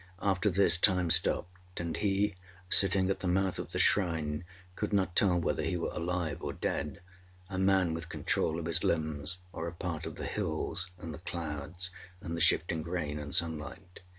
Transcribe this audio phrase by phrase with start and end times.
[0.23, 2.33] After this, time stopped, and he,
[2.71, 4.43] sitting at the mouth of the shrine,
[4.75, 7.01] could not tell whether he were alive or dead;
[7.51, 11.19] a man with control of his limbs, or a part of the hills, and the
[11.19, 13.99] clouds, and the shifting rain and sunlight.